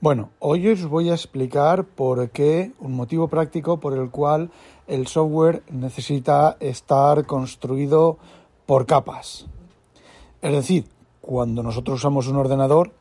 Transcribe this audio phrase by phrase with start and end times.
[0.00, 4.50] Bueno, hoy os voy a explicar por qué, un motivo práctico por el cual
[4.86, 8.18] el software necesita estar construido
[8.66, 9.46] por capas.
[10.42, 10.86] Es decir,
[11.20, 12.92] cuando nosotros usamos un ordenador,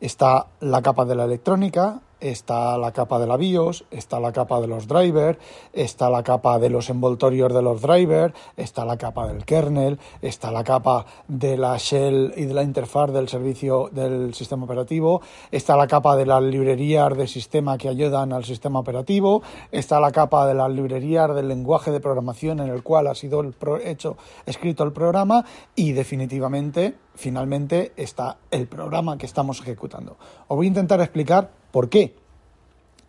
[0.00, 4.60] está la capa de la electrónica, está la capa de la BIOS, está la capa
[4.60, 5.38] de los drivers,
[5.72, 10.50] está la capa de los envoltorios de los drivers, está la capa del kernel, está
[10.50, 15.76] la capa de la shell y de la interfaz del servicio del sistema operativo, está
[15.76, 20.46] la capa de las librerías de sistema que ayudan al sistema operativo, está la capa
[20.46, 23.54] de las librerías del lenguaje de programación en el cual ha sido el
[23.84, 30.16] hecho escrito el programa y definitivamente finalmente está el programa que estamos ejecutando.
[30.46, 32.12] Os voy a intentar explicar por qué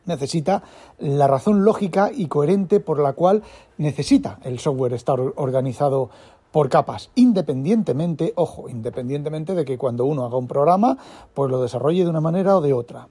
[0.05, 0.61] necesita
[0.99, 3.41] la razón lógica y coherente por la cual
[3.79, 6.11] necesita el software estar organizado
[6.51, 10.99] por capas, independientemente, ojo, independientemente de que cuando uno haga un programa,
[11.33, 13.07] pues lo desarrolle de una manera o de otra.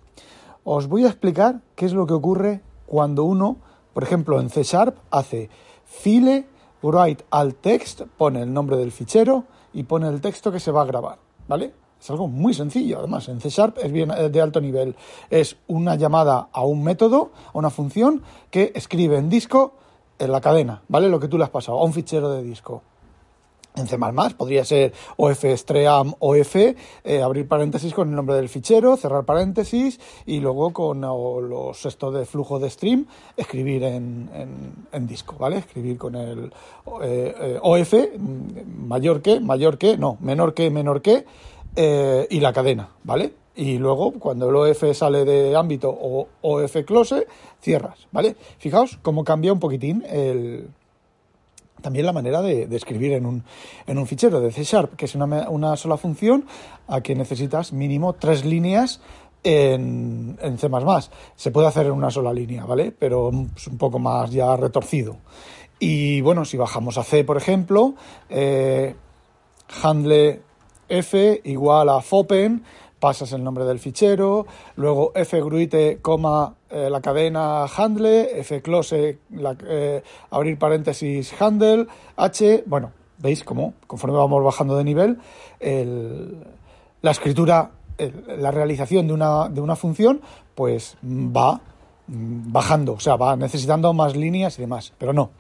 [0.62, 3.56] Os voy a explicar qué es lo que ocurre cuando uno,
[3.94, 5.50] por ejemplo, en C Sharp hace
[5.84, 6.46] file,
[6.82, 9.42] write alt text, pone el nombre del fichero
[9.72, 11.72] y pone el texto que se va a grabar, ¿vale?
[12.00, 14.94] Es algo muy sencillo, además, en C Sharp es bien de alto nivel.
[15.30, 19.74] Es una llamada a un método, a una función que escribe en disco
[20.18, 21.08] en la cadena, ¿vale?
[21.08, 22.82] Lo que tú le has pasado, a un fichero de disco.
[23.76, 23.96] En C++
[24.36, 30.40] podría ser ofstream of, eh, abrir paréntesis con el nombre del fichero, cerrar paréntesis y
[30.40, 34.28] luego con los esto de flujo de stream escribir en,
[34.90, 35.58] en, disco, ¿vale?
[35.58, 36.52] Escribir con el
[37.02, 37.94] eh, eh, of
[38.88, 41.24] mayor que, mayor que, no, menor que, menor que
[41.76, 43.34] eh, y la cadena, ¿vale?
[43.54, 47.26] Y luego, cuando el OF sale de ámbito o OF close,
[47.60, 48.36] cierras, ¿vale?
[48.58, 50.04] Fijaos cómo cambia un poquitín
[51.80, 53.44] también la manera de, escribir en un,
[53.86, 56.44] en un, fichero de C Sharp, que es una, una, sola función,
[56.86, 59.00] a que necesitas mínimo tres líneas
[59.44, 60.68] en, en, C.
[61.36, 62.92] Se puede hacer en una sola línea, ¿vale?
[62.92, 65.16] Pero es un poco más ya retorcido.
[65.78, 67.94] Y bueno, si bajamos a C, por ejemplo,
[68.28, 68.94] eh,
[69.82, 70.42] handle
[70.88, 72.62] f igual a fopen,
[72.98, 79.18] pasas el nombre del fichero, luego f gruite, coma, eh, la cadena handle, f close,
[79.68, 85.18] eh, abrir paréntesis handle, h, bueno, veis cómo conforme vamos bajando de nivel,
[87.00, 87.70] la escritura,
[88.38, 90.20] la realización de una, de una función,
[90.54, 91.60] pues va
[92.08, 95.30] bajando, o sea, va necesitando más líneas y demás, pero no,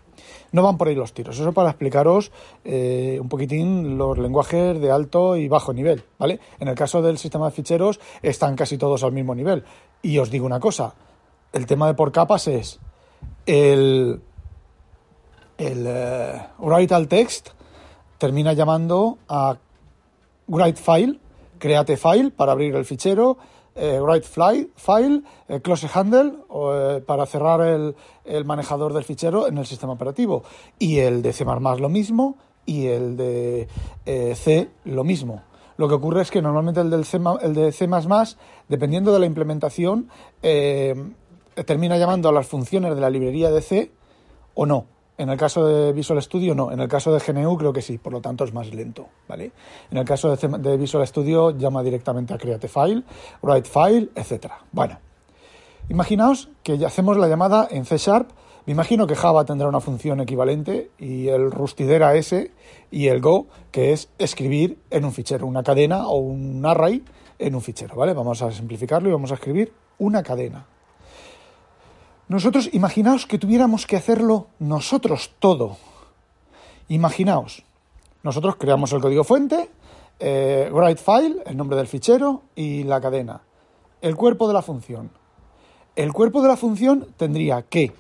[0.52, 1.38] no van por ahí los tiros.
[1.38, 2.32] Eso para explicaros
[2.64, 6.40] eh, un poquitín los lenguajes de alto y bajo nivel, ¿vale?
[6.58, 9.64] En el caso del sistema de ficheros están casi todos al mismo nivel.
[10.02, 10.94] Y os digo una cosa,
[11.52, 12.78] el tema de por capas es
[13.46, 14.20] el,
[15.56, 15.86] el
[16.58, 17.48] uh, text
[18.18, 19.56] termina llamando a
[20.48, 21.18] write file,
[21.58, 23.38] create file para abrir el fichero,
[23.78, 27.94] eh, write fly, file, eh, close handle eh, para cerrar el,
[28.24, 30.42] el, manejador del fichero en el sistema operativo.
[30.80, 32.36] Y el de C lo mismo
[32.66, 33.68] y el de
[34.34, 35.44] C lo mismo.
[35.76, 37.88] Lo que ocurre es que normalmente el, del C, el de C,
[38.68, 40.08] dependiendo de la implementación,
[40.40, 43.92] termina llamando a las funciones de la librería de C
[44.54, 44.97] o no.
[45.18, 47.98] En el caso de Visual Studio no, en el caso de GNU creo que sí,
[47.98, 49.50] por lo tanto es más lento, ¿vale?
[49.90, 53.02] En el caso de, Visual Studio llama directamente a Create File,
[53.42, 54.46] Write etc.
[54.70, 55.00] Bueno,
[55.88, 58.30] imaginaos que hacemos la llamada en C Sharp,
[58.64, 62.52] me imagino que Java tendrá una función equivalente y el rustidera S
[62.92, 67.02] y el Go, que es escribir en un fichero, una cadena o un array
[67.40, 68.12] en un fichero, ¿vale?
[68.12, 70.77] Vamos a simplificarlo y vamos a escribir una cadena.
[72.28, 75.78] Nosotros, imaginaos que tuviéramos que hacerlo nosotros todo.
[76.88, 77.64] Imaginaos,
[78.22, 79.70] nosotros creamos el código fuente,
[80.20, 83.40] eh, write file, el nombre del fichero y la cadena.
[84.02, 85.10] El cuerpo de la función.
[85.96, 87.92] El cuerpo de la función tendría que,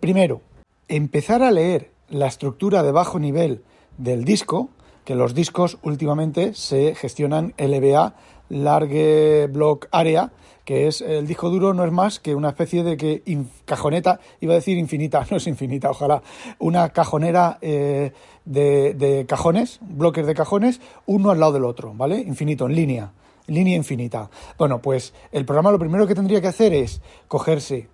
[0.00, 0.40] primero,
[0.88, 3.62] empezar a leer la estructura de bajo nivel
[3.98, 4.70] del disco,
[5.04, 8.14] que los discos últimamente se gestionan LBA,
[8.54, 10.30] Large Block Area,
[10.64, 13.22] que es el disco duro no es más que una especie de que
[13.64, 16.22] cajoneta, iba a decir infinita, no es infinita, ojalá,
[16.58, 18.12] una cajonera eh,
[18.44, 22.18] de, de, cajones, bloques de cajones, uno al lado del otro, ¿vale?
[22.18, 23.12] Infinito, en línea,
[23.46, 24.30] línea infinita.
[24.56, 27.88] Bueno, pues el programa lo primero que tendría que hacer es cogerse,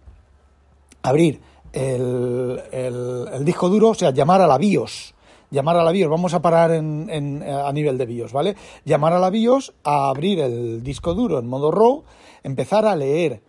[1.03, 1.41] abrir
[1.73, 5.15] el, el disco duro, o sea, llamar a la BIOS,
[5.51, 8.57] llamar a la BIOS, vamos a parar en, a nivel de BIOS, ¿vale?
[8.85, 12.05] Llamar a la BIOS a abrir el disco duro en modo RAW,
[12.43, 13.43] empezar a leer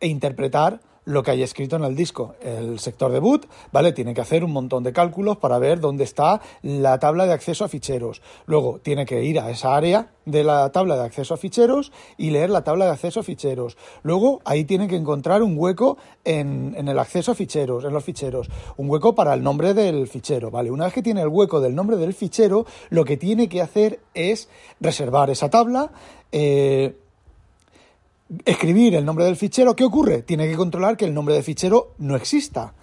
[0.00, 2.34] e interpretar lo que hay escrito en el disco.
[2.40, 3.92] El sector de boot, ¿vale?
[3.92, 7.64] Tiene que hacer un montón de cálculos para ver dónde está la tabla de acceso
[7.64, 8.22] a ficheros.
[8.46, 12.30] Luego tiene que ir a esa área de la tabla de acceso a ficheros y
[12.30, 13.76] leer la tabla de acceso a ficheros.
[14.02, 18.04] Luego ahí tiene que encontrar un hueco en, en el acceso a ficheros, en los
[18.04, 18.48] ficheros.
[18.76, 20.70] Un hueco para el nombre del fichero, ¿vale?
[20.70, 24.00] Una vez que tiene el hueco del nombre del fichero, lo que tiene que hacer
[24.14, 24.48] es
[24.80, 25.90] reservar esa tabla,
[26.30, 26.96] eh,
[28.44, 30.22] escribir el nombre del fichero, ¿qué ocurre?
[30.22, 32.74] Tiene que controlar que el nombre del fichero no exista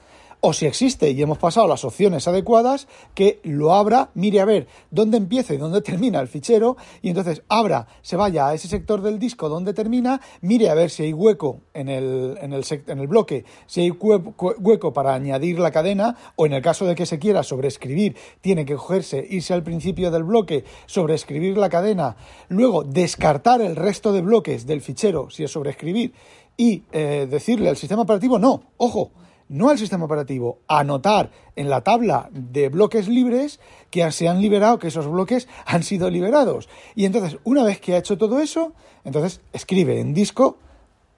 [0.41, 4.67] o si existe y hemos pasado las opciones adecuadas, que lo abra, mire a ver
[4.91, 9.01] dónde empieza y dónde termina el fichero, y entonces abra, se vaya a ese sector
[9.01, 12.99] del disco donde termina, mire a ver si hay hueco en el, en el, en
[12.99, 17.05] el bloque, si hay hueco para añadir la cadena, o en el caso de que
[17.05, 22.15] se quiera sobreescribir, tiene que cogerse, irse al principio del bloque, sobreescribir la cadena,
[22.47, 26.13] luego descartar el resto de bloques del fichero, si es sobreescribir,
[26.55, 29.11] y eh, decirle al sistema operativo, no, ojo,
[29.49, 33.59] no al sistema operativo, anotar en la tabla de bloques libres
[33.89, 36.69] que se han liberado, que esos bloques han sido liberados.
[36.95, 38.73] Y entonces, una vez que ha hecho todo eso,
[39.03, 40.57] entonces escribe en disco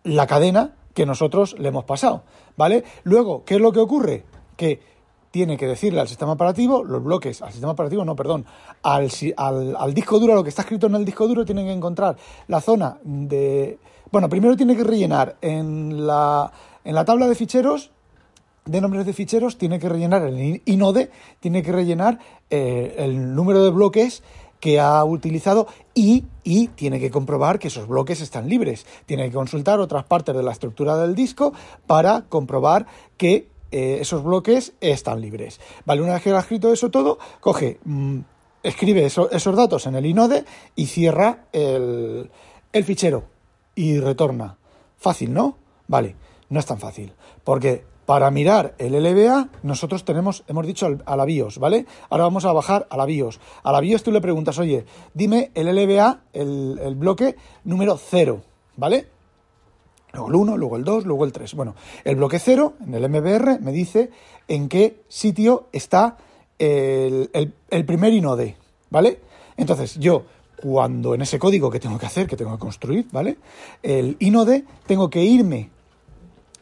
[0.04, 2.24] la cadena que nosotros le hemos pasado,
[2.57, 2.83] ¿vale?
[3.04, 4.25] Luego, ¿qué es lo que ocurre?
[4.57, 4.81] Que
[5.30, 8.45] tiene que decirle al sistema operativo, los bloques, al sistema operativo, no, perdón,
[8.84, 11.72] al, al, al disco duro, lo que está escrito en el disco duro, tienen que
[11.72, 12.18] encontrar
[12.48, 13.80] la zona de...
[14.12, 16.51] Bueno, primero tiene que rellenar en la,
[16.84, 17.92] en la tabla de ficheros
[18.66, 21.10] de nombres de ficheros tiene que rellenar el inode,
[21.40, 22.19] tiene que rellenar
[22.50, 24.24] eh, el número de bloques
[24.60, 28.86] que ha utilizado y, y, tiene que comprobar que esos bloques están libres.
[29.08, 31.52] Tiene que consultar otras partes de la estructura del disco
[31.88, 32.86] para comprobar
[33.18, 35.60] que eh, esos bloques están libres.
[35.86, 38.19] Vale, una vez que ha escrito eso todo, coge, mm,
[38.62, 42.30] escribe esos datos en el inode y cierra el,
[42.72, 43.24] el fichero
[43.74, 44.58] y retorna.
[44.98, 45.58] Fácil, ¿no?
[45.88, 46.16] Vale,
[46.50, 47.13] no es tan fácil.
[47.44, 51.86] Porque para mirar el LBA, nosotros tenemos, hemos dicho a la BIOS, ¿vale?
[52.09, 53.39] Ahora vamos a bajar a la BIOS.
[53.63, 58.42] A la BIOS tú le preguntas, oye, dime el LBA, el, bloque número 0,
[58.77, 59.07] ¿vale?
[60.13, 61.53] Luego el 1, luego el 2, luego el 3.
[61.53, 64.09] Bueno, el bloque 0 en el MBR me dice
[64.48, 66.18] en qué sitio está
[66.59, 67.30] el,
[67.69, 68.57] el primer inode,
[68.89, 69.19] ¿vale?
[69.56, 70.25] Entonces yo
[70.62, 73.38] cuando en ese código que tengo que hacer, que tengo que construir, ¿vale?
[73.81, 75.69] El inode, tengo que irme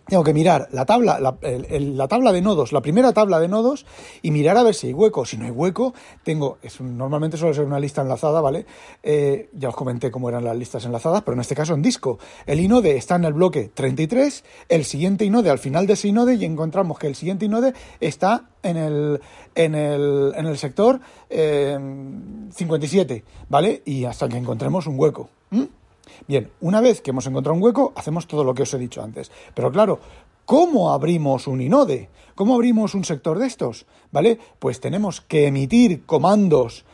[0.09, 3.85] tengo que mirar la tabla, la, tabla de nodos, la primera tabla de nodos,
[4.21, 5.25] y mirar a ver si hay hueco.
[5.25, 8.65] Si no hay hueco, tengo, es, normalmente suele ser una lista enlazada, ¿vale?
[9.03, 12.19] Eh, ya os comenté cómo eran las listas enlazadas, pero en este caso en disco.
[12.45, 16.35] El inode está en el bloque 33, el siguiente inode al final de ese inode,
[16.35, 19.21] y encontramos que el siguiente inode está en el,
[19.55, 23.81] en el, en el sector 57, eh, ¿vale?
[23.85, 25.29] Y hasta que encontremos un hueco.
[26.27, 29.01] Bien, una vez que hemos encontrado un hueco, hacemos todo lo que os he dicho
[29.01, 29.31] antes.
[29.53, 29.99] Pero claro,
[30.45, 32.09] ¿cómo abrimos un inode?
[32.35, 33.85] ¿Cómo abrimos un sector de estos?
[34.11, 34.39] ¿Vale?
[34.59, 36.85] Pues tenemos que emitir comandos.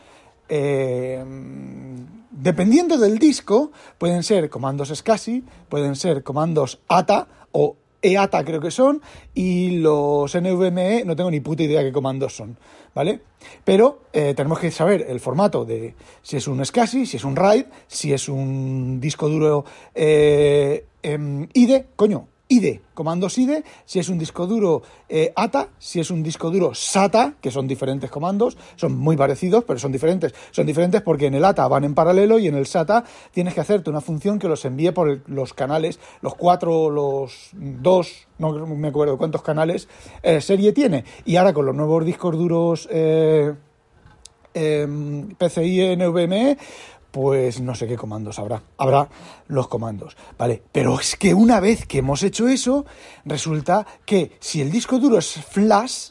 [0.48, 1.24] Eh,
[2.30, 8.70] dependiendo del disco, pueden ser comandos SCSI, pueden ser comandos ATA o EATA creo que
[8.70, 9.02] son,
[9.34, 12.56] y los NVMe no tengo ni puta idea qué comandos son,
[12.94, 13.20] ¿vale?
[13.64, 17.36] Pero eh, tenemos que saber el formato de si es un SCSI, si es un
[17.36, 19.64] RAID, si es un disco duro
[19.94, 25.98] eh, em, IDE, coño, IDE, comandos IDE, si es un disco duro eh, ATA, si
[25.98, 30.34] es un disco duro SATA, que son diferentes comandos, son muy parecidos, pero son diferentes.
[30.52, 33.60] Son diferentes porque en el ATA van en paralelo y en el SATA tienes que
[33.60, 38.88] hacerte una función que los envíe por los canales, los cuatro, los dos, no me
[38.88, 39.88] acuerdo cuántos canales
[40.22, 41.04] eh, serie tiene.
[41.24, 43.54] Y ahora con los nuevos discos duros eh,
[44.54, 46.56] em, PCI NVMe,
[47.10, 48.62] pues no sé qué comandos habrá.
[48.78, 49.08] Habrá
[49.48, 50.62] los comandos, ¿vale?
[50.72, 52.84] Pero es que una vez que hemos hecho eso,
[53.24, 56.10] resulta que si el disco duro es flash,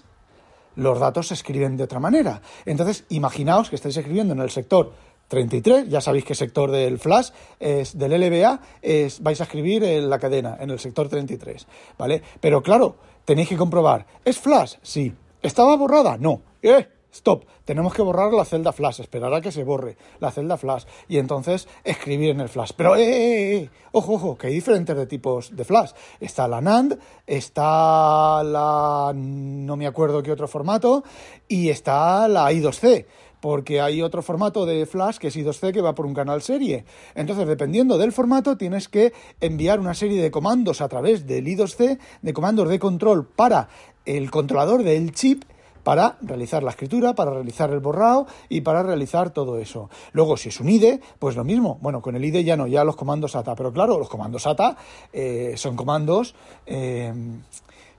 [0.75, 2.42] los datos se escriben de otra manera.
[2.66, 4.94] Entonces, imaginaos que estáis escribiendo en el sector
[5.28, 10.10] 33, ya sabéis qué sector del flash es del LBA, es, vais a escribir en
[10.10, 12.22] la cadena, en el sector 33, ¿vale?
[12.40, 14.75] Pero claro, tenéis que comprobar, ¿es flash?
[14.82, 15.14] Sí.
[15.42, 16.18] ¿Estaba borrada?
[16.18, 16.42] No.
[16.62, 16.88] ¿Eh?
[17.16, 20.84] Stop, tenemos que borrar la celda flash, esperar a que se borre la celda flash
[21.08, 22.72] y entonces escribir en el flash.
[22.76, 25.92] Pero, eh, eh, eh, eh, ojo, ojo, que hay diferentes de tipos de flash.
[26.20, 29.14] Está la NAND, está la...
[29.16, 31.06] no me acuerdo qué otro formato,
[31.48, 33.06] y está la I2C
[33.40, 36.84] porque hay otro formato de flash que es I2C que va por un canal serie.
[37.14, 42.00] Entonces, dependiendo del formato, tienes que enviar una serie de comandos a través del I2C,
[42.24, 43.70] de comandos de control para
[44.04, 45.44] el controlador del chip
[45.86, 49.92] para realizar la escritura, para realizar el borrado y para realizar todo eso.
[50.13, 51.77] Luego, si es un IDE, pues lo mismo.
[51.80, 54.75] Bueno, con el IDE ya no, ya los comandos ATA, pero claro, los comandos ATA
[55.13, 56.34] eh, son comandos
[56.65, 57.13] eh,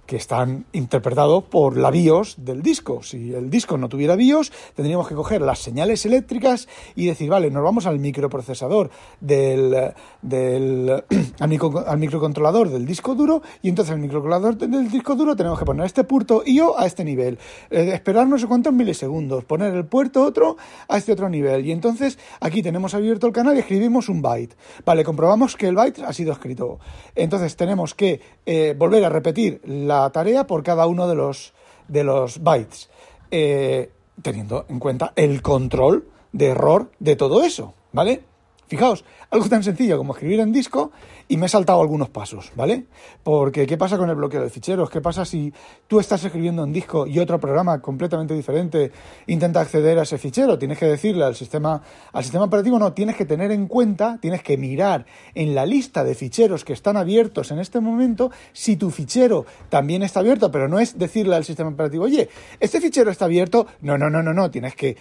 [0.07, 3.03] que están interpretados por la BIOS del disco.
[3.03, 7.51] Si el disco no tuviera BIOS, tendríamos que coger las señales eléctricas y decir, vale,
[7.51, 11.05] nos vamos al microprocesador del, del
[11.39, 15.87] al, microcontrolador del disco duro y entonces el microcontrolador del disco duro tenemos que poner
[15.87, 17.39] este puerto IO a este nivel,
[17.71, 20.57] eh, esperar no sé cuántos milisegundos, poner el puerto otro
[20.89, 24.57] a este otro nivel y entonces aquí tenemos abierto el canal y escribimos un byte.
[24.85, 26.79] Vale, comprobamos que el byte ha sido escrito.
[27.15, 31.53] Entonces tenemos que eh, volver a repetir la tarea por cada uno de los,
[31.88, 32.91] de los bytes,
[33.31, 33.91] eh,
[34.23, 38.23] teniendo en cuenta el control de error de todo eso, ¿vale?
[38.69, 40.91] Fijaos, algo tan sencillo como escribir en disco
[41.29, 42.87] y me he saltado algunos pasos, ¿vale?
[43.23, 44.91] Porque ¿qué pasa con el bloqueo de ficheros?
[44.91, 45.53] ¿Qué pasa si
[45.87, 48.93] tú estás escribiendo en disco y otro programa completamente diferente
[49.27, 50.59] intenta acceder a ese fichero?
[50.59, 51.81] Tienes que decirle al sistema,
[52.13, 56.03] al sistema operativo, no, tienes que tener en cuenta, tienes que mirar en la lista
[56.03, 60.69] de ficheros que están abiertos en este momento si tu fichero también está abierto, pero
[60.69, 62.29] no es decirle al sistema operativo, oye,
[62.61, 64.97] este fichero está abierto, no, no, no, no, no, tienes que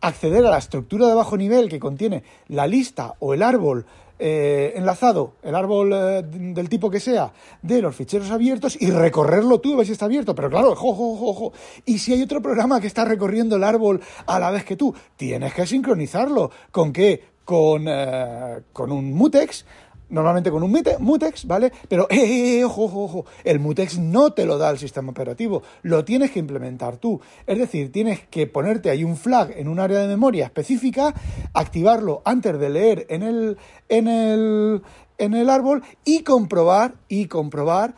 [0.00, 3.86] acceder a la estructura de bajo nivel que contiene la lista o el árbol
[4.20, 9.60] eh, enlazado, el árbol eh, del tipo que sea, de los ficheros abiertos y recorrerlo
[9.60, 10.34] tú, a ver si está abierto.
[10.34, 11.52] Pero claro, ojo, ojo, ojo.
[11.84, 14.92] Y si hay otro programa que está recorriendo el árbol a la vez que tú,
[15.16, 16.50] tienes que sincronizarlo.
[16.72, 17.38] ¿Con qué?
[17.44, 19.64] Con, eh, con un mutex
[20.10, 21.72] normalmente con un mutex, ¿vale?
[21.88, 25.10] Pero, eh, eh, eh, ojo, ojo, ojo, el mutex no te lo da el sistema
[25.10, 27.20] operativo, lo tienes que implementar tú.
[27.46, 31.14] Es decir, tienes que ponerte ahí un flag en un área de memoria específica,
[31.52, 34.82] activarlo antes de leer en el, en el,
[35.18, 37.94] en el árbol y comprobar, y comprobar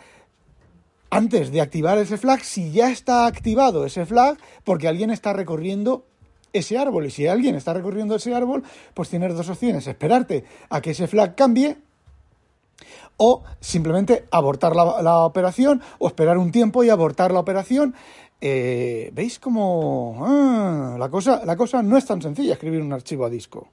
[1.10, 6.06] antes de activar ese flag si ya está activado ese flag porque alguien está recorriendo
[6.52, 7.06] ese árbol.
[7.06, 8.62] Y si alguien está recorriendo ese árbol,
[8.94, 9.86] pues tienes dos opciones.
[9.86, 11.76] Esperarte a que ese flag cambie
[13.16, 17.94] o simplemente abortar la, operación o esperar un tiempo y abortar la operación.
[18.40, 23.26] Eh, ¿Veis cómo ah, la, cosa, la cosa no es tan sencilla escribir un archivo
[23.26, 23.68] a disco?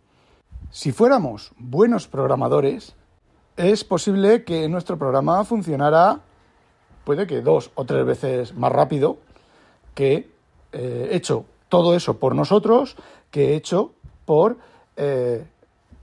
[0.70, 2.94] Si fuéramos buenos programadores,
[3.56, 6.20] es posible que nuestro programa funcionara,
[7.06, 9.18] puede que dos o tres veces más rápido
[9.96, 10.30] que
[10.74, 12.98] eh, hecho todo eso por nosotros
[13.32, 13.94] que hecho
[14.26, 14.58] por
[14.96, 15.46] eh,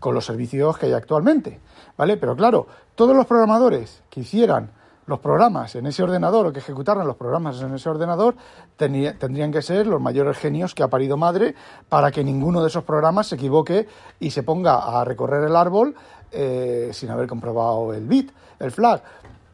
[0.05, 1.61] con los servicios que hay actualmente.
[1.97, 2.19] ¿Vale?
[2.19, 4.71] Pero claro, todos los programadores que hicieran
[5.07, 8.35] los programas en ese ordenador o que ejecutaran los programas en ese ordenador
[8.77, 11.55] tendrían que ser los mayores genios que ha parido madre
[11.89, 13.89] para que ninguno de esos programas se equivoque
[14.21, 15.95] y se ponga a recorrer el árbol
[16.33, 18.31] eh, sin haber comprobado el bit,
[18.61, 19.03] el flag.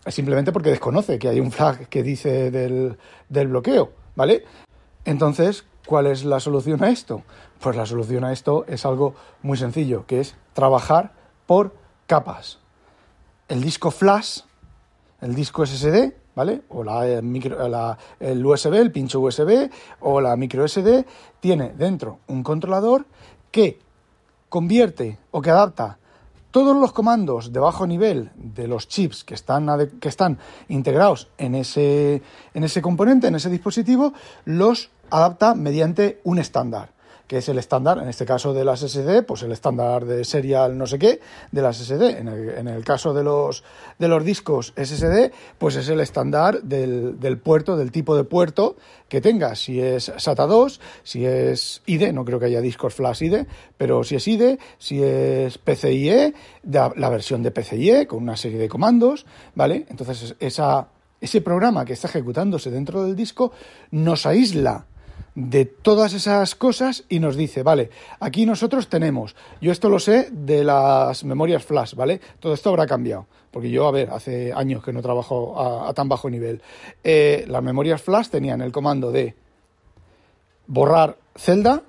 [0.04, 4.42] Simplemente porque desconoce que hay un flag que dice del, del bloqueo, ¿vale?
[5.04, 7.22] Entonces, ¿cuál es la solución a esto?
[7.60, 11.12] Pues la solución a esto es algo muy sencillo, que es trabajar
[11.46, 11.74] por
[12.06, 12.58] capas.
[13.48, 14.40] El disco flash,
[15.20, 16.62] el disco SSD, ¿vale?
[16.68, 19.70] O la, eh, micro, la, el USB, el pincho USB
[20.00, 21.04] o la micro SD,
[21.40, 23.06] tiene dentro un controlador
[23.50, 23.78] que
[24.48, 25.98] convierte o que adapta
[26.50, 29.68] todos los comandos de bajo nivel de los chips que están,
[30.00, 30.38] que están
[30.68, 32.22] integrados en ese,
[32.54, 34.12] en ese componente, en ese dispositivo,
[34.44, 36.99] los adapta mediante un estándar
[37.30, 40.76] que es el estándar, en este caso de las SSD, pues el estándar de serial
[40.76, 41.20] no sé qué
[41.52, 42.18] de las SSD.
[42.18, 43.62] En el, en el caso de los,
[44.00, 48.74] de los discos SSD, pues es el estándar del, del, puerto, del tipo de puerto
[49.08, 49.54] que tenga.
[49.54, 53.46] Si es SATA 2, si es IDE, no creo que haya discos flash IDE,
[53.76, 56.34] pero si es IDE, si es PCIe,
[56.64, 59.86] la, la versión de PCIe con una serie de comandos, ¿vale?
[59.88, 60.88] Entonces esa,
[61.20, 63.52] ese programa que está ejecutándose dentro del disco
[63.92, 64.86] nos aísla
[65.34, 70.28] de todas esas cosas y nos dice, vale, aquí nosotros tenemos, yo esto lo sé
[70.32, 72.20] de las memorias flash, ¿vale?
[72.40, 76.08] Todo esto habrá cambiado, porque yo, a ver, hace años que no trabajo a, tan
[76.08, 76.62] bajo nivel.
[77.04, 79.34] Eh, las memorias flash tenían el comando de
[80.66, 81.82] borrar celda,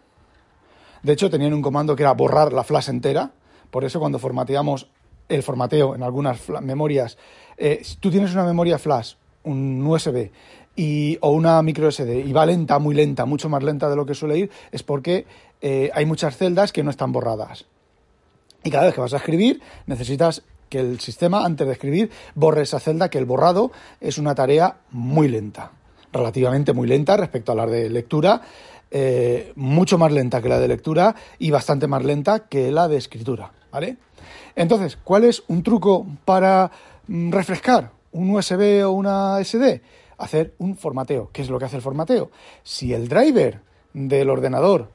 [1.03, 3.31] de hecho tenían un comando que era borrar la flash entera,
[3.71, 4.88] por eso cuando formateamos
[5.29, 7.17] el formateo en algunas memorias,
[7.57, 10.29] eh, si tú tienes una memoria flash, un USB,
[10.75, 14.05] y, o una micro SD y va lenta, muy lenta, mucho más lenta de lo
[14.05, 15.25] que suele ir, es porque
[15.61, 17.65] eh, hay muchas celdas que no están borradas.
[18.63, 22.61] Y cada vez que vas a escribir, necesitas que el sistema, antes de escribir, borre
[22.61, 25.71] esa celda, que el borrado es una tarea muy lenta,
[26.13, 28.41] relativamente muy lenta respecto a la de lectura,
[28.89, 32.97] eh, mucho más lenta que la de lectura y bastante más lenta que la de
[32.97, 33.97] escritura, ¿vale?
[34.55, 36.71] Entonces, ¿cuál es un truco para
[37.07, 39.81] mm, refrescar un USB o una SD?
[40.21, 41.29] Hacer un formateo.
[41.33, 42.31] ¿Qué es lo que hace el formateo?
[42.63, 43.61] Si el driver
[43.93, 44.89] del ordenador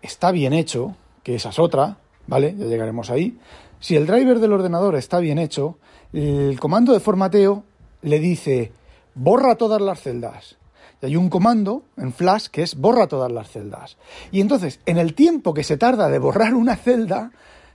[0.00, 2.54] está bien hecho, que esa es otra, ¿vale?
[2.58, 3.38] Ya llegaremos ahí.
[3.80, 5.78] Si el driver del ordenador está bien hecho,
[6.12, 7.64] el comando de formateo
[8.02, 8.72] le dice
[9.14, 10.56] borra todas las celdas.
[11.00, 13.96] Y hay un comando en Flash que es borra todas las celdas.
[14.30, 17.32] Y entonces, en el tiempo que se tarda de borrar una celda,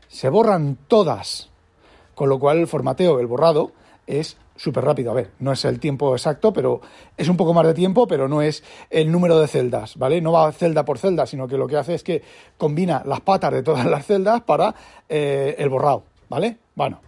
[0.07, 1.49] se borran todas.
[2.15, 3.71] Con lo cual el formateo, el borrado,
[4.07, 5.11] es súper rápido.
[5.11, 6.81] A ver, no es el tiempo exacto, pero
[7.15, 10.19] es un poco más de tiempo, pero no es el número de celdas, ¿vale?
[10.19, 12.21] No va celda por celda, sino que lo que hace es que
[12.57, 14.75] combina las patas de todas las celdas para
[15.07, 16.57] eh, el borrado, ¿vale?
[16.75, 16.99] Bueno.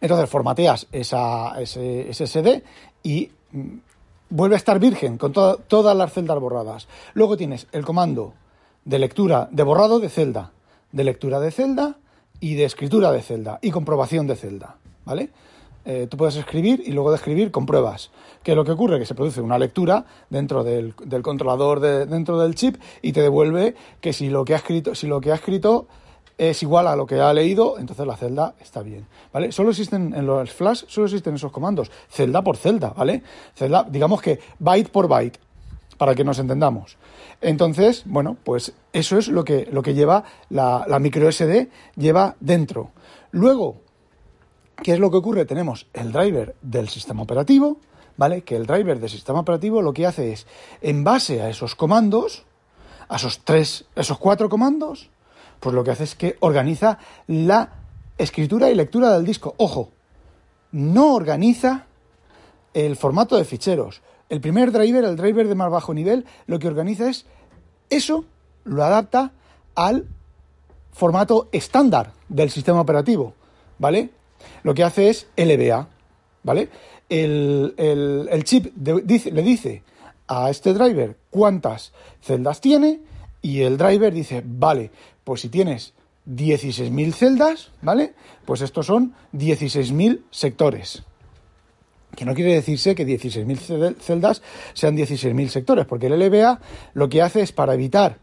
[0.00, 2.62] Entonces formateas esa, ese SSD
[3.02, 3.76] y mm,
[4.30, 6.88] vuelve a estar virgen con todas las celdas borradas.
[7.14, 8.34] Luego tienes el comando
[8.84, 10.52] de lectura, de borrado de celda,
[10.92, 11.96] de lectura de celda
[12.40, 15.30] y de escritura de celda y comprobación de celda, ¿vale?
[15.84, 18.10] Eh, tú puedes escribir y luego de escribir compruebas.
[18.42, 18.98] ¿Qué es lo que ocurre?
[18.98, 23.74] Que se produce una lectura dentro del, controlador de, dentro del chip y te devuelve
[24.00, 25.86] que si lo que ha escrito, si lo que ha escrito
[26.36, 29.52] es igual a lo que ha leído, entonces la celda está bien, ¿vale?
[29.52, 33.22] Solo existen en los flash, solo existen esos comandos, celda por celda, ¿vale?
[33.54, 35.38] Celda, digamos que byte por byte,
[35.96, 36.96] para que nos entendamos.
[37.40, 42.34] Entonces, bueno, pues eso es lo que, lo que lleva la, la micro SD, lleva
[42.40, 42.90] dentro.
[43.30, 43.83] Luego,
[44.82, 45.44] ¿Qué es lo que ocurre?
[45.44, 47.78] Tenemos el driver del sistema operativo,
[48.16, 48.42] ¿vale?
[48.42, 50.46] Que el driver del sistema operativo lo que hace es,
[50.82, 52.44] en base a esos comandos,
[53.08, 55.10] a esos tres, esos cuatro comandos,
[55.60, 57.72] pues lo que hace es que organiza la
[58.18, 59.54] escritura y lectura del disco.
[59.58, 59.90] Ojo,
[60.72, 61.86] no organiza
[62.74, 64.02] el formato de ficheros.
[64.28, 67.26] El primer driver, el driver de más bajo nivel, lo que organiza es
[67.90, 68.24] eso,
[68.64, 69.32] lo adapta
[69.74, 70.08] al
[70.92, 73.34] formato estándar del sistema operativo,
[73.78, 74.10] ¿vale?
[74.62, 75.88] Lo que hace es LBA,
[76.42, 76.68] ¿vale?
[77.08, 77.74] El,
[78.44, 79.82] chip le dice
[80.26, 83.00] a este driver cuántas celdas tiene
[83.42, 84.90] y el driver dice, vale,
[85.22, 85.92] pues si tienes
[86.28, 88.14] 16.000 celdas, ¿vale?
[88.44, 91.02] Pues estos son 16.000 sectores.
[92.16, 96.60] Que no quiere decirse que 16.000 celdas sean 16.000 sectores, porque el LBA
[96.94, 98.18] lo que hace es para evitar,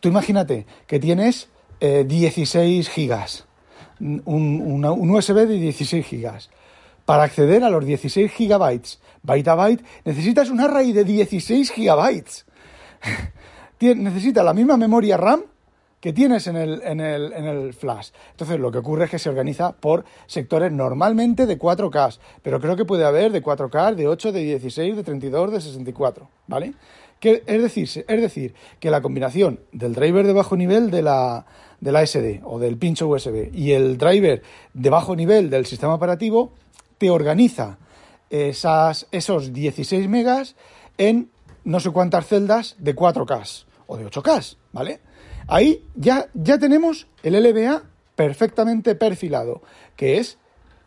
[0.00, 1.48] tú imagínate que tienes
[1.80, 3.46] 16 eh, gigas,
[4.02, 6.50] un, USB de 16 gigas.
[7.04, 12.46] Para acceder a los 16 gigabytes byte a byte, necesitas un array de 16 gigabytes.
[13.80, 15.42] Necesita la misma memoria RAM
[16.00, 18.10] que tienes en el, en, el, en el, flash.
[18.32, 22.76] Entonces, lo que ocurre es que se organiza por sectores normalmente de 4K, pero creo
[22.76, 26.74] que puede haber de 4K, de 8, de 16, de 32, de 64, ¿vale?
[27.22, 31.46] Es, decir, es decir, que la combinación del driver de bajo nivel de la,
[31.80, 34.42] de la SD o del pincho USB y el driver
[34.74, 36.52] de bajo nivel del sistema operativo
[36.98, 37.78] te organiza
[38.28, 40.56] esos 16 megas
[40.98, 41.30] en
[41.64, 45.00] no sé cuántas celdas de 4K o de 8K, ¿vale?
[45.46, 47.82] Ahí ya, ya tenemos el LBA
[48.16, 49.62] perfectamente perfilado,
[49.96, 50.38] que es,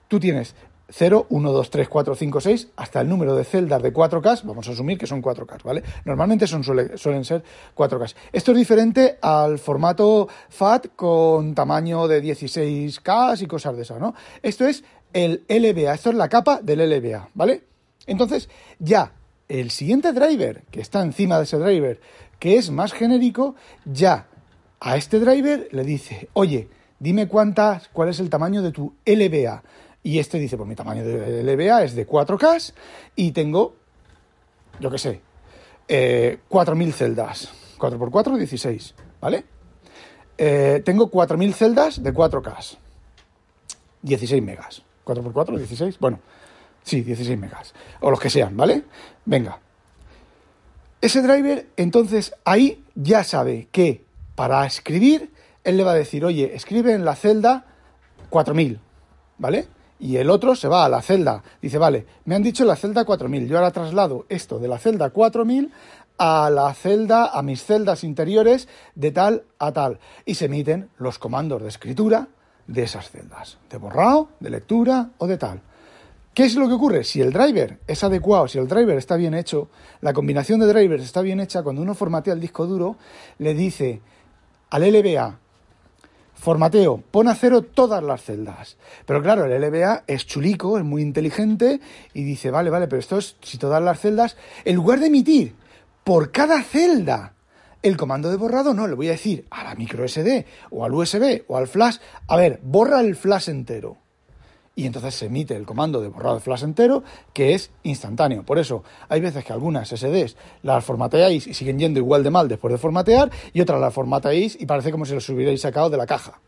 [0.07, 0.55] tú tienes
[0.89, 4.67] 0, 1, 2, 3, 4, 5, 6, hasta el número de celdas de 4K, vamos
[4.67, 5.83] a asumir que son 4K, ¿vale?
[6.05, 7.43] Normalmente suelen ser
[7.75, 8.15] 4K.
[8.31, 14.13] Esto es diferente al formato FAT con tamaño de 16K y cosas de esas, ¿no?
[14.43, 17.63] Esto es el LBA, esto es la capa del LBA, ¿vale?
[18.05, 19.13] Entonces, ya
[19.47, 21.99] el siguiente driver que está encima de ese driver,
[22.37, 24.27] que es más genérico, ya
[24.79, 26.67] a este driver le dice, oye,
[26.99, 29.63] dime cuántas, cuál es el tamaño de tu LBA.
[30.05, 32.73] Y este dice, pues mi tamaño de LBA es de 4K
[33.15, 33.73] y tengo,
[34.79, 35.19] yo qué sé,
[35.87, 37.51] eh, 4.000 celdas.
[37.79, 39.45] 4x4, 16, ¿vale?
[40.37, 42.77] Eh, tengo 4.000 celdas de 4K.
[44.03, 44.83] 16 megas.
[45.05, 46.19] 4x4, 16, bueno,
[46.83, 47.73] sí, 16 megas.
[48.01, 48.83] O los que sean, ¿vale?
[49.25, 49.59] Venga.
[51.01, 55.31] Ese driver, entonces, ahí ya sabe que para escribir,
[55.63, 57.65] él le va a decir, oye, escribe en la celda
[58.29, 58.79] 4000,
[59.39, 59.74] ¿vale?
[59.99, 61.43] Y el otro se va a la celda.
[61.61, 65.09] Dice, vale, me han dicho la celda 4000, yo ahora traslado esto de la celda
[65.09, 65.71] 4000
[66.17, 69.99] a la celda, a mis celdas interiores de tal a tal.
[70.25, 72.27] Y se emiten los comandos de escritura
[72.67, 75.61] de esas celdas, de borrado, de lectura o de tal.
[76.33, 77.03] ¿Qué es lo que ocurre?
[77.05, 79.69] Si el driver es adecuado, si el driver está bien hecho,
[80.01, 82.97] la combinación de drivers está bien hecha, cuando uno formatea el disco duro,
[83.37, 84.01] le dice
[84.69, 85.39] al LBA,
[86.35, 88.77] Formateo, pon a cero todas las celdas.
[89.05, 91.79] Pero claro, el LBA es chulico, es muy inteligente
[92.13, 95.55] y dice, vale, vale, pero esto es si todas las celdas, en lugar de emitir
[96.03, 97.33] por cada celda
[97.81, 100.93] el comando de borrado, no, le voy a decir a la micro SD o al
[100.93, 103.97] USB o al flash, a ver, borra el flash entero.
[104.75, 108.43] Y entonces se emite el comando de borrado de flash entero que es instantáneo.
[108.43, 112.47] Por eso hay veces que algunas SDs las formateáis y siguen yendo igual de mal
[112.47, 115.97] después de formatear y otras las formateáis y parece como si los hubierais sacado de
[115.97, 116.39] la caja.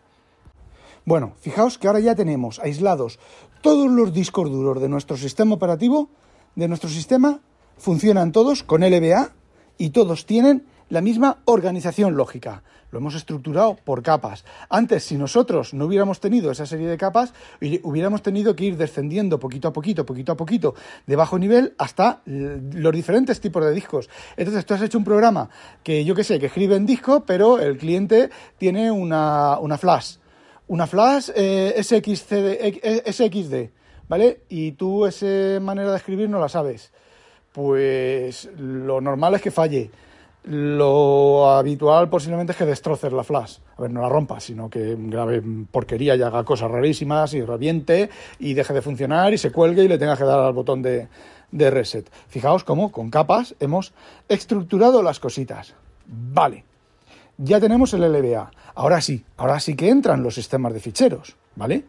[1.05, 3.17] Bueno, fijaos que ahora ya tenemos aislados
[3.61, 6.09] todos los discos duros de nuestro sistema operativo,
[6.55, 7.39] de nuestro sistema,
[7.77, 9.31] funcionan todos con LBA
[9.77, 12.63] y todos tienen la misma organización lógica.
[12.91, 14.45] Lo hemos estructurado por capas.
[14.69, 17.33] Antes, si nosotros no hubiéramos tenido esa serie de capas,
[17.83, 20.73] hubiéramos tenido que ir descendiendo poquito a poquito, poquito a poquito,
[21.05, 24.09] de bajo nivel hasta los diferentes tipos de discos.
[24.37, 25.49] Entonces, tú has hecho un programa
[25.83, 30.15] que yo qué sé, que escribe en disco, pero el cliente tiene una, flash.
[30.67, 33.69] Una flash eh, SXD,
[34.07, 34.41] ¿vale?
[34.47, 36.93] Y tú esa manera de escribir no la sabes.
[37.51, 39.91] Pues lo normal es que falle
[40.47, 43.57] lo habitual posiblemente es que destroces la flash.
[43.77, 48.09] A ver, no la rompa, sino que grabe porquería y haga cosas rarísimas y reviente
[48.39, 51.09] y deje de funcionar y se cuelgue y le tenga que dar al botón de,
[51.51, 52.09] de reset.
[52.29, 53.93] Fijaos cómo con capas hemos
[54.29, 55.75] estructurado las cositas.
[56.05, 56.63] Vale,
[57.37, 58.49] ya tenemos el LBA.
[58.75, 61.83] Ahora sí, ahora sí que entran los sistemas de ficheros, ¿vale?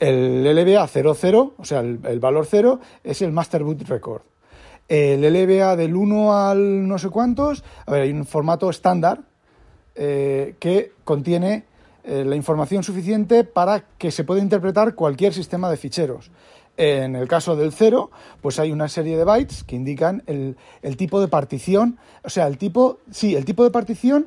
[0.00, 4.22] El LBA 00, o sea, el, el valor 0, es el Master Boot Record
[4.88, 9.22] el LBA del 1 al no sé cuántos, a ver, hay un formato estándar
[9.94, 11.64] eh, que contiene
[12.04, 16.30] eh, la información suficiente para que se pueda interpretar cualquier sistema de ficheros.
[16.76, 18.10] En el caso del 0,
[18.42, 22.48] pues hay una serie de bytes que indican el, el tipo de partición, o sea,
[22.48, 24.26] el tipo, sí, el tipo de partición,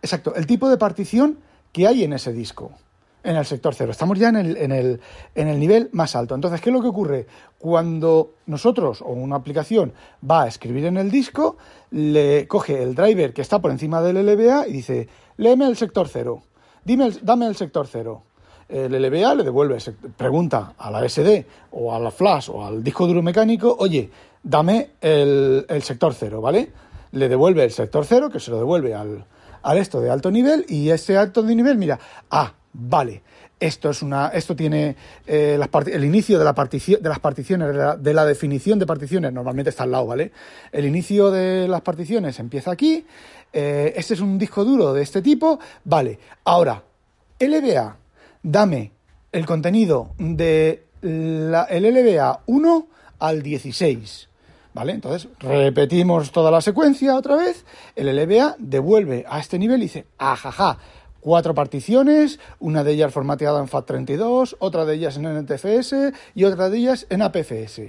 [0.00, 1.38] exacto, el tipo de partición
[1.70, 2.72] que hay en ese disco
[3.24, 3.92] en el sector cero.
[3.92, 5.00] Estamos ya en el, en, el,
[5.34, 6.34] en el nivel más alto.
[6.34, 7.26] Entonces, ¿qué es lo que ocurre?
[7.58, 9.92] Cuando nosotros o una aplicación
[10.28, 11.56] va a escribir en el disco,
[11.90, 16.08] le coge el driver que está por encima del LBA y dice, léeme el sector
[16.08, 16.42] cero,
[16.84, 18.24] dime dame el sector cero.
[18.68, 19.76] El LBA le devuelve,
[20.16, 24.10] pregunta a la SD o a la flash o al disco duro mecánico, oye,
[24.42, 26.72] dame el, el sector cero, ¿vale?
[27.10, 29.26] Le devuelve el sector cero, que se lo devuelve al,
[29.62, 31.98] al esto de alto nivel, y ese alto de nivel, mira,
[32.30, 33.22] ah, Vale,
[33.60, 37.68] esto es una, esto tiene eh, el inicio de, la de las particiones,
[38.00, 40.32] de la, definición de particiones, normalmente está al lado, ¿vale?
[40.72, 43.04] El inicio de las particiones empieza aquí,
[43.52, 46.18] eh, este es un disco duro de este tipo, vale.
[46.44, 46.82] Ahora,
[47.38, 47.96] LBA,
[48.42, 48.92] dame
[49.30, 52.86] el contenido de la, LBA 1
[53.18, 54.28] al 16.
[54.74, 54.92] ¿Vale?
[54.92, 60.06] Entonces repetimos toda la secuencia otra vez, el LBA devuelve a este nivel y dice,
[60.16, 60.78] ajaja,
[61.22, 66.68] cuatro particiones, una de ellas formateada en FAT32, otra de ellas en NTFS y otra
[66.68, 67.80] de ellas en APFS.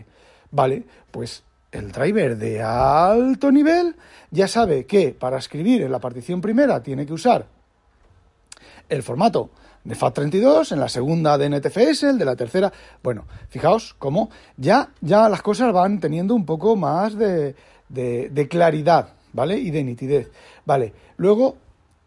[0.51, 3.95] Vale, pues el driver de alto nivel
[4.31, 7.47] ya sabe que para escribir en la partición primera tiene que usar
[8.87, 9.49] el formato
[9.83, 12.71] de FAT32, en la segunda de NTFS, el de la tercera.
[13.01, 17.55] Bueno, fijaos cómo ya, ya las cosas van teniendo un poco más de,
[17.89, 19.57] de, de claridad, ¿vale?
[19.57, 20.31] Y de nitidez.
[20.65, 21.57] Vale, luego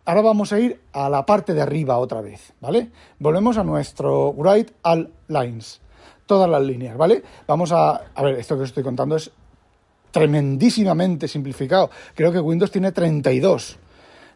[0.06, 2.90] Ahora vamos a ir a la parte de arriba otra vez, ¿vale?
[3.18, 5.80] Volvemos a nuestro write all lines,
[6.26, 7.24] todas las líneas, ¿vale?
[7.48, 9.32] Vamos a, a ver, esto que os estoy contando es
[10.12, 11.90] tremendísimamente simplificado.
[12.14, 13.78] Creo que Windows tiene 32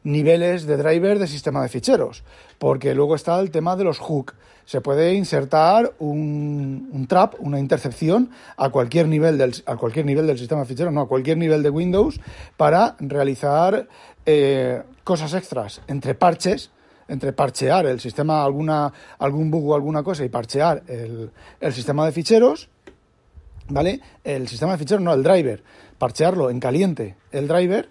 [0.03, 2.25] niveles de driver de sistema de ficheros,
[2.59, 4.35] porque luego está el tema de los hook.
[4.65, 10.27] Se puede insertar un, un trap, una intercepción a cualquier nivel del a cualquier nivel
[10.27, 12.21] del sistema de ficheros, no, a cualquier nivel de Windows
[12.57, 13.89] para realizar
[14.27, 16.71] eh, cosas extras entre parches,
[17.09, 21.31] entre parchear el sistema, alguna, algún bug o alguna cosa y parchear el,
[21.61, 22.69] el sistema de ficheros,
[23.69, 24.01] ¿vale?
[24.23, 25.63] El sistema de ficheros, no, el driver,
[25.99, 27.89] parchearlo en caliente el driver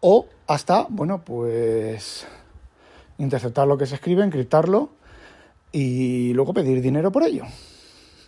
[0.00, 2.26] o hasta, bueno, pues
[3.18, 4.90] interceptar lo que se escribe, encriptarlo
[5.72, 7.44] y luego pedir dinero por ello,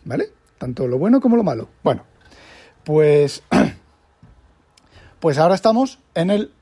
[0.05, 0.27] ¿vale?
[0.59, 1.69] Tanto lo bueno como lo malo.
[1.83, 2.05] Bueno,
[2.85, 3.43] pues,
[5.21, 6.53] pues ahora estamos en el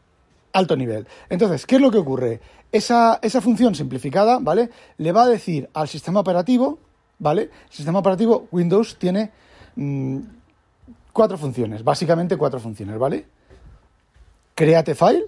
[0.59, 1.07] alto nivel.
[1.29, 2.41] Entonces, ¿qué es lo que ocurre?
[2.71, 4.71] Esa, esa función simplificada, ¿vale?
[4.99, 6.79] Le va a decir al sistema operativo,
[7.19, 7.43] ¿vale?
[7.43, 9.31] El sistema operativo Windows tiene
[9.77, 10.19] mm,
[11.13, 13.27] cuatro funciones, básicamente cuatro funciones, ¿vale?
[14.55, 15.25] Create file,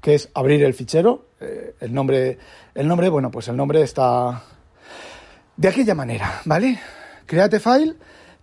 [0.00, 1.26] que es abrir el fichero.
[1.40, 2.38] Eh, el nombre,
[2.74, 4.42] el nombre, bueno, pues el nombre está
[5.56, 6.78] de aquella manera, ¿vale?
[7.26, 7.94] Create file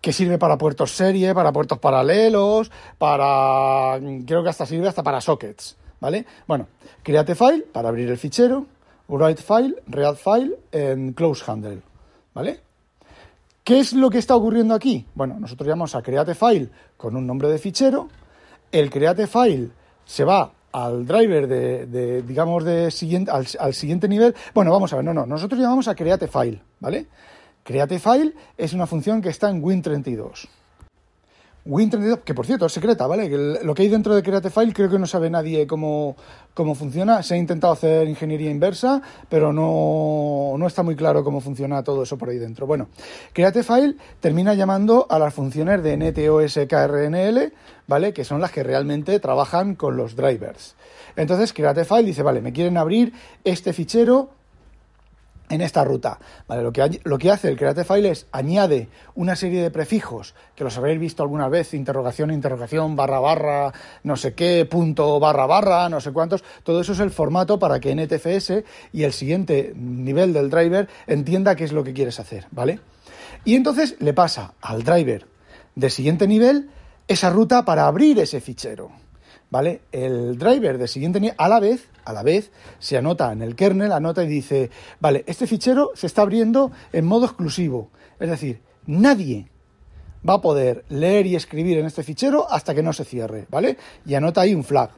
[0.01, 5.21] que sirve para puertos serie, para puertos paralelos, para creo que hasta sirve hasta para
[5.21, 5.77] sockets.
[6.01, 6.25] ¿Vale?
[6.45, 6.67] Bueno,
[7.01, 8.65] create file para abrir el fichero,
[9.07, 11.81] write file, read file en close handle,
[12.33, 12.59] ¿vale?
[13.63, 15.05] ¿Qué es lo que está ocurriendo aquí?
[15.15, 18.09] Bueno, nosotros llamamos a create file con un nombre de fichero,
[18.71, 19.69] el create file
[20.03, 24.35] se va al driver de, digamos, de siguiente, al, siguiente nivel.
[24.53, 27.07] Bueno, vamos a ver, no, no, nosotros llamamos a create file, ¿vale?
[27.63, 30.47] CreateFile es una función que está en Win32.
[31.65, 33.29] Win32, que por cierto es secreta, ¿vale?
[33.29, 36.15] Que lo que hay dentro de CreateFile creo que no sabe nadie cómo,
[36.55, 37.21] cómo funciona.
[37.21, 42.01] Se ha intentado hacer ingeniería inversa, pero no, no, está muy claro cómo funciona todo
[42.03, 42.65] eso por ahí dentro.
[42.65, 42.87] Bueno,
[43.33, 47.53] CreateFile termina llamando a las funciones de NTOSKRNL,
[47.85, 48.13] ¿vale?
[48.13, 50.75] Que son las que realmente trabajan con los drivers.
[51.15, 54.40] Entonces CreateFile dice, vale, me quieren abrir este fichero
[55.51, 56.17] en esta ruta.
[56.47, 60.63] Vale, lo, que, lo que hace el CreateFile es añade una serie de prefijos que
[60.63, 65.89] los habréis visto alguna vez, interrogación, interrogación, barra, barra, no sé qué, punto, barra, barra,
[65.89, 66.43] no sé cuántos.
[66.63, 71.55] Todo eso es el formato para que NTFS y el siguiente nivel del driver entienda
[71.55, 72.79] qué es lo que quieres hacer, ¿vale?
[73.43, 75.27] Y entonces le pasa al driver
[75.75, 76.69] de siguiente nivel
[77.07, 79.00] esa ruta para abrir ese fichero.
[79.51, 79.81] ¿Vale?
[79.91, 83.91] El driver de siguiente a la vez, a la vez, se anota en el kernel,
[83.91, 87.91] anota y dice, vale, este fichero se está abriendo en modo exclusivo.
[88.19, 89.51] Es decir, nadie
[90.27, 93.77] va a poder leer y escribir en este fichero hasta que no se cierre, ¿vale?
[94.05, 94.89] Y anota ahí un flag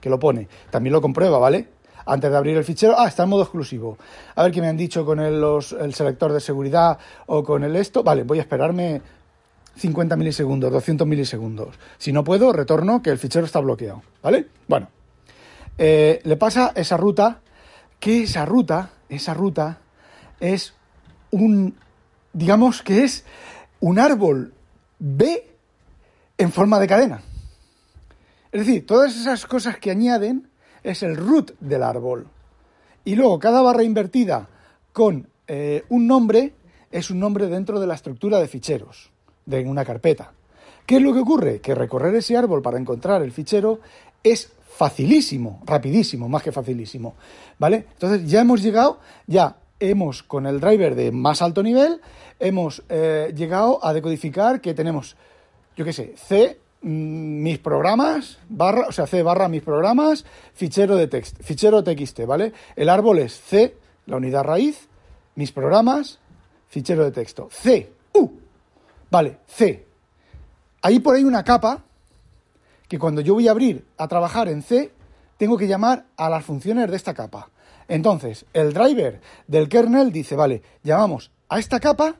[0.00, 0.48] que lo pone.
[0.70, 1.68] También lo comprueba, ¿vale?
[2.04, 3.96] Antes de abrir el fichero, ah, está en modo exclusivo.
[4.34, 5.40] A ver qué me han dicho con el,
[5.80, 8.02] el selector de seguridad o con el esto.
[8.02, 9.00] Vale, voy a esperarme
[9.76, 11.78] 50 milisegundos, 200 milisegundos.
[11.98, 14.02] Si no puedo, retorno que el fichero está bloqueado.
[14.22, 14.48] ¿Vale?
[14.68, 14.88] Bueno,
[15.78, 17.40] eh, le pasa esa ruta,
[17.98, 19.78] que esa ruta, esa ruta
[20.40, 20.74] es
[21.30, 21.76] un,
[22.32, 23.24] digamos que es
[23.80, 24.52] un árbol
[24.98, 25.48] B
[26.38, 27.22] en forma de cadena.
[28.50, 30.48] Es decir, todas esas cosas que añaden
[30.82, 32.26] es el root del árbol.
[33.04, 34.48] Y luego cada barra invertida
[34.92, 36.54] con eh, un nombre
[36.90, 39.11] es un nombre dentro de la estructura de ficheros
[39.46, 40.32] de una carpeta.
[40.86, 41.60] ¿Qué es lo que ocurre?
[41.60, 43.80] Que recorrer ese árbol para encontrar el fichero
[44.22, 47.14] es facilísimo, rapidísimo, más que facilísimo.
[47.58, 47.86] ¿Vale?
[47.92, 52.00] Entonces ya hemos llegado, ya hemos con el driver de más alto nivel,
[52.38, 55.16] hemos eh, llegado a decodificar que tenemos,
[55.76, 60.24] yo qué sé, C, mm, mis programas, barra, o sea, C barra mis programas,
[60.54, 62.52] fichero de text, fichero TXT, ¿vale?
[62.76, 63.76] El árbol es C,
[64.06, 64.88] la unidad raíz,
[65.34, 66.18] mis programas,
[66.68, 67.48] fichero de texto.
[67.50, 67.92] C,
[69.12, 69.84] Vale, C.
[70.80, 71.84] Ahí por ahí una capa
[72.88, 74.90] que cuando yo voy a abrir a trabajar en C,
[75.36, 77.50] tengo que llamar a las funciones de esta capa.
[77.88, 82.16] Entonces, el driver del kernel dice, vale, llamamos a esta capa,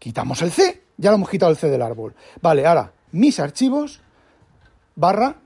[0.00, 2.16] quitamos el C, ya lo hemos quitado el C del árbol.
[2.42, 4.00] Vale, ahora, mis archivos
[4.96, 5.36] barra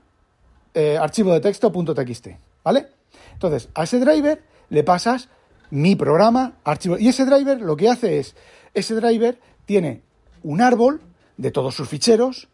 [0.73, 2.27] eh, archivo de texto.txt,
[2.63, 2.87] ¿vale?
[3.33, 5.29] Entonces, a ese driver le pasas
[5.69, 8.35] mi programa, archivo, y ese driver lo que hace es,
[8.73, 10.01] ese driver tiene
[10.43, 11.01] un árbol
[11.37, 12.47] de todos sus ficheros,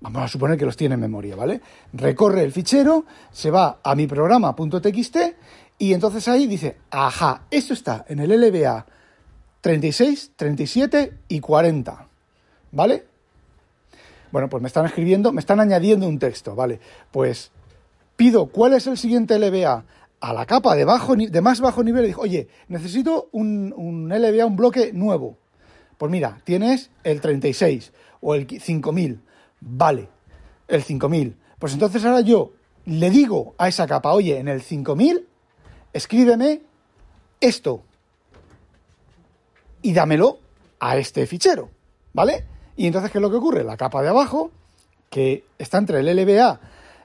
[0.00, 1.60] vamos a suponer que los tiene en memoria, ¿vale?
[1.92, 5.16] Recorre el fichero, se va a mi programa.txt
[5.78, 8.86] y entonces ahí dice, ajá, esto está en el LBA
[9.60, 12.08] 36, 37 y 40,
[12.72, 13.06] ¿vale?
[14.30, 16.80] Bueno, pues me están escribiendo, me están añadiendo un texto, ¿vale?
[17.10, 17.50] Pues
[18.16, 19.84] pido cuál es el siguiente LBA
[20.20, 20.84] a la capa de,
[21.30, 25.38] de más bajo nivel y digo, oye, necesito un, un LBA, un bloque nuevo.
[25.98, 29.20] Pues mira, tienes el 36 o el 5000.
[29.60, 30.08] Vale,
[30.68, 31.36] el 5000.
[31.58, 32.52] Pues entonces ahora yo
[32.86, 35.26] le digo a esa capa, oye, en el 5000,
[35.92, 36.62] escríbeme
[37.40, 37.82] esto
[39.82, 40.38] y dámelo
[40.80, 41.70] a este fichero,
[42.12, 42.44] ¿vale?
[42.76, 43.64] Y entonces, ¿qué es lo que ocurre?
[43.64, 44.52] La capa de abajo,
[45.10, 46.60] que está entre el LBA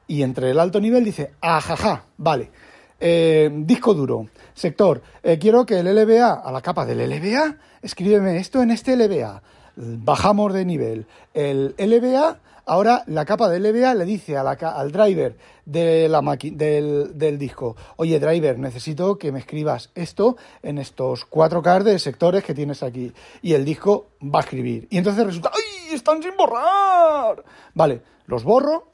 [0.08, 2.52] y entre el alto nivel, dice, ajaja, vale,
[3.00, 8.38] eh, disco duro, sector, eh, quiero que el LBA, a la capa del LBA, escríbeme
[8.38, 9.42] esto en este LBA.
[9.76, 11.08] Bajamos de nivel.
[11.34, 15.36] El LBA, ahora la capa del LBA le dice al driver
[15.66, 21.84] de la del, del disco, oye driver, necesito que me escribas esto en estos 4K
[21.84, 23.13] de sectores que tienes aquí.
[23.42, 24.88] Y el disco va a escribir.
[24.89, 25.96] Y entonces resulta, ¡ay!
[25.96, 27.44] ¡Están sin borrar!
[27.74, 28.88] Vale, los borro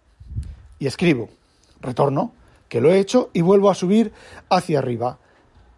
[0.79, 1.29] y escribo.
[1.81, 2.33] Retorno,
[2.67, 4.11] que lo he hecho y vuelvo a subir
[4.49, 5.17] hacia arriba.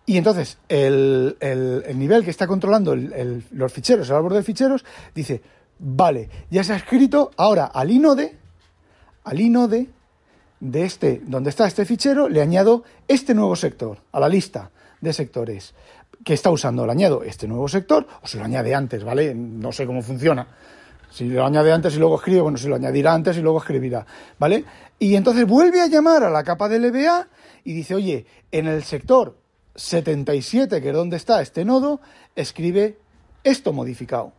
[0.05, 1.37] Y entonces el,
[1.95, 4.83] nivel que está controlando los ficheros, el árbol de ficheros,
[5.13, 5.41] dice,
[5.79, 8.37] vale, ya se ha escrito, ahora al inode,
[9.23, 9.89] al inode
[10.59, 15.13] de este, donde está este fichero, le añado este nuevo sector a la lista de
[15.13, 15.73] sectores
[16.23, 16.85] que está usando.
[16.85, 19.33] Le añado este nuevo sector, o se lo añade antes, ¿vale?
[19.35, 20.47] No sé cómo funciona.
[21.09, 24.05] Si lo añade antes y luego escribe, bueno, si lo añadirá antes y luego escribirá,
[24.39, 24.63] ¿vale?
[24.97, 27.27] Y entonces vuelve a llamar a la capa de LBA
[27.65, 29.40] y dice, oye, en el sector
[29.75, 32.01] 77, que es donde está este nodo,
[32.35, 32.97] escribe
[33.43, 34.33] esto modificado.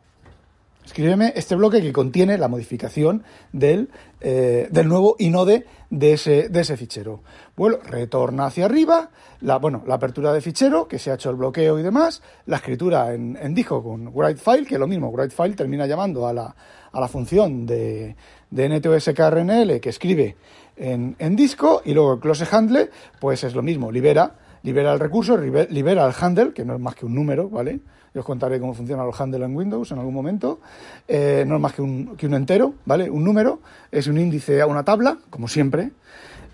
[0.84, 3.88] Escríbeme este bloque que contiene la modificación del,
[4.20, 7.20] eh, del nuevo inode de ese, de ese fichero.
[7.56, 9.10] Bueno, retorna hacia arriba,
[9.42, 12.56] la, bueno, la apertura de fichero, que se ha hecho el bloqueo y demás, la
[12.56, 16.56] escritura en, en disco con writeFile, que lo mismo, writeFile termina llamando a la,
[16.90, 18.16] a la función de,
[18.50, 20.36] de NTOSKRNL que escribe
[20.76, 22.90] en, en disco, y luego el close handle,
[23.20, 26.94] pues es lo mismo, libera, libera el recurso, libera el handle, que no es más
[26.94, 27.80] que un número, ¿vale?
[28.14, 30.60] Yo os contaré cómo funcionan los handles en Windows en algún momento.
[31.08, 33.08] Eh, no es más que un, que un, entero, ¿vale?
[33.08, 35.90] Un número, es un índice a una tabla, como siempre.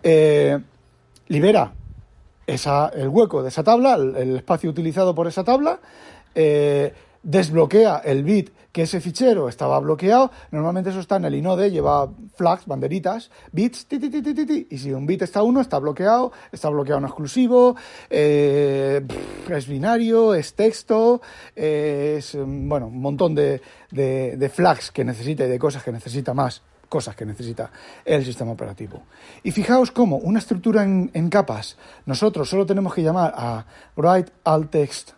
[0.02, 0.58] Eh,
[1.26, 1.72] libera
[2.46, 5.80] esa, el hueco de esa tabla, el, espacio utilizado por esa tabla.
[6.34, 10.30] Eh, desbloquea el bit que ese fichero estaba bloqueado.
[10.50, 14.92] Normalmente eso está en el inode, lleva flags, banderitas, bits, ti, ti, ti, y si
[14.92, 17.76] un bit está uno, está bloqueado, está bloqueado en exclusivo,
[18.10, 19.04] eh,
[19.48, 21.20] es binario, es texto,
[21.56, 26.34] es, bueno, un montón de, de, de flags que necesita y de cosas que necesita
[26.34, 27.70] más cosas que necesita
[28.04, 29.02] el sistema operativo.
[29.42, 31.76] Y fijaos cómo una estructura en, en capas,
[32.06, 35.17] nosotros solo tenemos que llamar a write alt text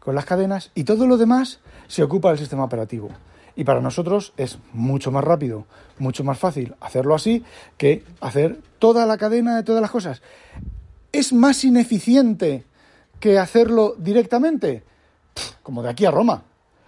[0.00, 3.10] con las cadenas y todo lo demás se ocupa del sistema operativo.
[3.54, 5.66] Y para nosotros es mucho más rápido,
[5.98, 7.44] mucho más fácil hacerlo así
[7.76, 10.22] que hacer toda la cadena de todas las cosas.
[11.12, 12.64] ¿Es más ineficiente
[13.20, 14.82] que hacerlo directamente?
[15.62, 16.42] Como de aquí a Roma.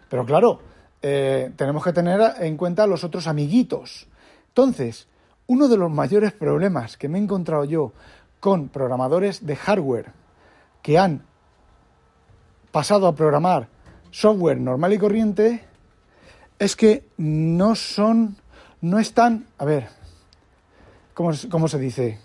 [0.08, 0.60] Pero claro,
[1.02, 4.06] eh, tenemos que tener en cuenta los otros amiguitos.
[4.48, 5.08] Entonces,
[5.46, 7.92] uno de los mayores problemas que me he encontrado yo
[8.40, 10.12] con programadores de hardware
[10.82, 11.22] que han
[12.72, 13.68] pasado a programar
[14.10, 15.64] software normal y corriente
[16.58, 18.36] es que no son,
[18.80, 19.88] no están, a ver,
[21.14, 22.18] ¿cómo, cómo se dice?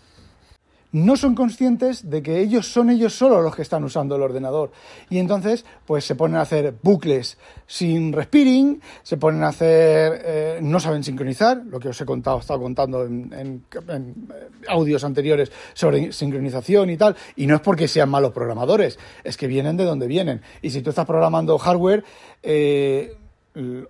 [0.92, 4.72] No son conscientes de que ellos son ellos solo los que están usando el ordenador.
[5.10, 10.60] Y entonces, pues se ponen a hacer bucles sin respiring, se ponen a hacer, eh,
[10.62, 14.28] no saben sincronizar, lo que os he contado, he estado contando en, en, en,
[14.68, 17.16] audios anteriores sobre sincronización y tal.
[17.36, 20.42] Y no es porque sean malos programadores, es que vienen de donde vienen.
[20.62, 22.04] Y si tú estás programando hardware,
[22.44, 23.16] eh,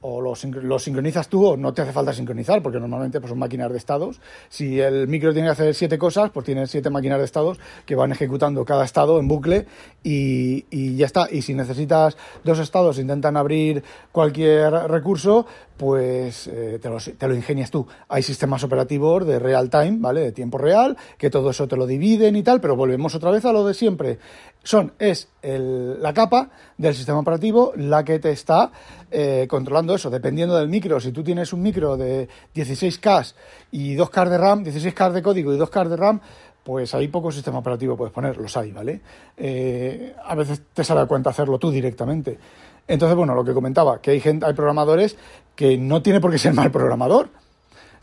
[0.02, 3.40] o lo, lo, sincronizas tú o no te hace falta sincronizar, porque normalmente pues, son
[3.40, 4.20] máquinas de estados.
[4.50, 7.96] Si el micro tiene que hacer siete cosas, pues tiene siete máquinas de estados que
[7.96, 9.66] van ejecutando cada estado en bucle
[10.04, 11.28] y, y ya está.
[11.32, 15.46] Y si necesitas dos estados, intentan abrir cualquier recurso,
[15.78, 17.88] pues eh, te, lo, te, lo, ingenias tú.
[18.10, 20.22] Hay sistemas operativos de real time, ¿vale?
[20.22, 23.46] De tiempo real, que todo eso te lo dividen y tal, pero volvemos otra vez
[23.46, 24.18] a lo de siempre.
[24.64, 28.72] Son, es el, la capa del sistema operativo la que te está
[29.10, 31.00] eh, controlando eso, dependiendo del micro.
[31.00, 33.34] Si tú tienes un micro de 16K
[33.72, 36.22] y 2K de RAM, 16K de código y 2K de RAM,
[36.68, 39.00] pues ahí poco sistema operativo puedes poner, los hay, ¿vale?
[39.38, 42.38] Eh, a veces te sale a cuenta hacerlo tú directamente.
[42.86, 45.16] Entonces, bueno, lo que comentaba, que hay gente, hay programadores
[45.56, 47.30] que no tiene por qué ser mal programador,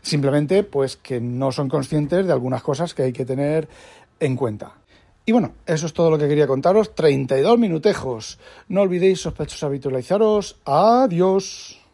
[0.01, 3.67] simplemente pues que no son conscientes de algunas cosas que hay que tener
[4.19, 4.73] en cuenta.
[5.25, 6.93] Y bueno, eso es todo lo que quería contaros.
[6.93, 8.37] 32 minutejos.
[8.67, 10.57] No olvidéis, sospechosos, habitualizaros.
[10.65, 11.84] Adiós.